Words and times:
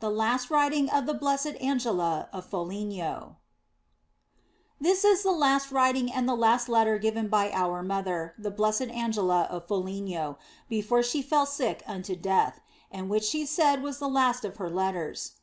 THE 0.00 0.10
LAST 0.10 0.50
WRITING 0.50 0.90
OF 0.90 1.06
THE 1.06 1.14
BLESSED 1.14 1.54
ANGELA 1.60 2.28
OF 2.32 2.44
FOLIGNO 2.46 3.36
THIS 4.80 5.04
is 5.04 5.22
the 5.22 5.30
last 5.30 5.70
writing 5.70 6.10
and 6.10 6.28
the 6.28 6.34
last 6.34 6.68
letter 6.68 6.98
given 6.98 7.28
by 7.28 7.52
our 7.52 7.84
Mother, 7.84 8.34
the 8.36 8.50
Blessed 8.50 8.88
Angela 8.90 9.42
of 9.48 9.68
Foligno, 9.68 10.36
before 10.68 11.04
she 11.04 11.22
fell 11.22 11.46
sick 11.46 11.84
unto 11.86 12.16
death, 12.16 12.58
and 12.90 13.08
which 13.08 13.22
she 13.22 13.46
said 13.46 13.80
was 13.80 14.00
the 14.00 14.08
last 14.08 14.44
of 14.44 14.56
her 14.56 14.68
letters. 14.68 15.34